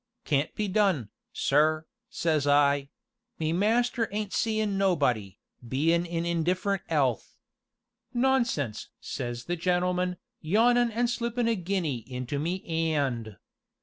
[0.25, 2.89] 'Can't be done, sir,' says I;
[3.37, 7.37] 'me master ain't seein' nobody, bein' in indifferent 'ealth.'
[8.11, 13.37] 'Nonsense!' says the gentleman, yawnin' an' slippin' a guinea into me 'and.